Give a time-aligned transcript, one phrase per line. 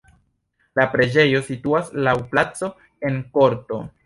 [0.79, 2.71] La preĝejo situas laŭ placo
[3.11, 3.85] en korto.